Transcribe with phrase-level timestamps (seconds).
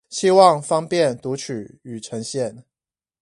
[0.09, 2.65] 希望方便讀取與呈現